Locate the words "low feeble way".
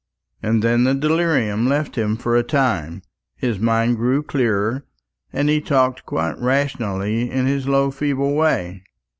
7.67-8.81